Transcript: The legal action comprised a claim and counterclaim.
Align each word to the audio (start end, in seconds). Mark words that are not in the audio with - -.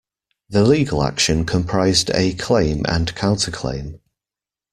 The 0.49 0.63
legal 0.63 1.03
action 1.03 1.45
comprised 1.45 2.09
a 2.09 2.33
claim 2.33 2.83
and 2.89 3.13
counterclaim. 3.13 3.99